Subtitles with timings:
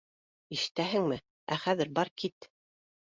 [0.55, 1.17] Ишетәһеңме?
[1.57, 2.49] Ә хәҙер бар кит